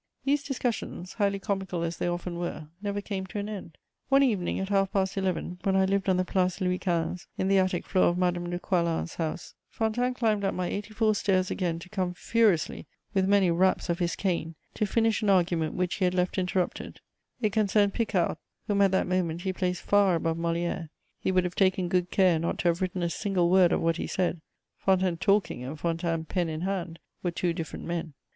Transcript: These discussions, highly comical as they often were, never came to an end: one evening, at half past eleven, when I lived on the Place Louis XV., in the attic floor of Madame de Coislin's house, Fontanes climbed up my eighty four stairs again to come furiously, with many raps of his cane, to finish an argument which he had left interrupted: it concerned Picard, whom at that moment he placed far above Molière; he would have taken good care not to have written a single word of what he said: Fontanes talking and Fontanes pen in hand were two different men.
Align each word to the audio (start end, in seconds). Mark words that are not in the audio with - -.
These 0.25 0.41
discussions, 0.41 1.13
highly 1.13 1.37
comical 1.37 1.83
as 1.83 1.97
they 1.97 2.07
often 2.07 2.39
were, 2.39 2.69
never 2.81 3.01
came 3.01 3.27
to 3.27 3.37
an 3.37 3.47
end: 3.47 3.77
one 4.09 4.23
evening, 4.23 4.59
at 4.59 4.69
half 4.69 4.91
past 4.91 5.15
eleven, 5.15 5.59
when 5.61 5.75
I 5.75 5.85
lived 5.85 6.09
on 6.09 6.17
the 6.17 6.25
Place 6.25 6.59
Louis 6.59 6.79
XV., 6.79 7.27
in 7.37 7.49
the 7.49 7.59
attic 7.59 7.85
floor 7.85 8.05
of 8.05 8.17
Madame 8.17 8.49
de 8.49 8.57
Coislin's 8.57 9.13
house, 9.17 9.53
Fontanes 9.69 10.17
climbed 10.17 10.43
up 10.43 10.55
my 10.55 10.65
eighty 10.65 10.91
four 10.91 11.13
stairs 11.13 11.51
again 11.51 11.77
to 11.77 11.87
come 11.89 12.15
furiously, 12.15 12.87
with 13.13 13.27
many 13.27 13.51
raps 13.51 13.89
of 13.89 13.99
his 13.99 14.15
cane, 14.15 14.55
to 14.73 14.87
finish 14.87 15.21
an 15.21 15.29
argument 15.29 15.75
which 15.75 15.93
he 15.97 16.05
had 16.05 16.15
left 16.15 16.39
interrupted: 16.39 16.99
it 17.39 17.51
concerned 17.53 17.93
Picard, 17.93 18.37
whom 18.65 18.81
at 18.81 18.89
that 18.89 19.05
moment 19.05 19.43
he 19.43 19.53
placed 19.53 19.83
far 19.83 20.15
above 20.15 20.35
Molière; 20.37 20.89
he 21.19 21.31
would 21.31 21.43
have 21.43 21.53
taken 21.53 21.87
good 21.87 22.09
care 22.09 22.39
not 22.39 22.57
to 22.57 22.69
have 22.69 22.81
written 22.81 23.03
a 23.03 23.09
single 23.11 23.51
word 23.51 23.71
of 23.71 23.81
what 23.81 23.97
he 23.97 24.07
said: 24.07 24.41
Fontanes 24.79 25.19
talking 25.19 25.63
and 25.63 25.79
Fontanes 25.79 26.25
pen 26.27 26.49
in 26.49 26.61
hand 26.61 26.97
were 27.21 27.29
two 27.29 27.53
different 27.53 27.85
men. 27.85 28.15